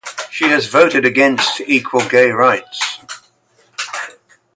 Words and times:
She 0.31 0.45
has 0.45 0.65
voted 0.65 1.05
against 1.05 1.61
equal 1.67 2.01
gay 2.07 2.31
rights. 2.31 3.01